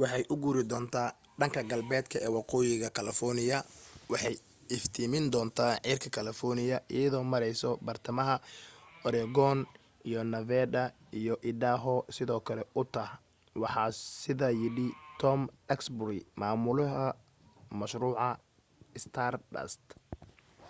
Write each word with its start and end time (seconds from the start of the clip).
waxay 0.00 0.22
u 0.32 0.34
guuri 0.42 0.62
doonta 0.70 1.00
dhanka 1.38 1.60
galbeedka 1.70 2.16
ee 2.26 2.34
waqooyiga 2.36 2.94
california 2.98 3.56
iyo 3.62 3.62
waxay 4.12 4.36
iftiimin 4.76 5.24
doonta 5.34 5.64
cirka 5.88 6.08
california 6.18 6.76
iyado 6.96 7.18
mareysa 7.32 7.68
bartamaha 7.86 8.36
oregon 9.06 9.58
iyo 10.08 10.20
nevada 10.32 10.82
iyo 11.20 11.34
idaho 11.50 11.94
sidoo 12.16 12.40
kale 12.46 12.62
utah 12.80 13.10
waxaa 13.62 13.90
sidaa 14.22 14.52
yidhi 14.60 14.86
tom 15.20 15.40
duxbury 15.68 16.20
mamulaha 16.40 17.06
mashruuca 17.80 18.26
stardust 19.02 19.82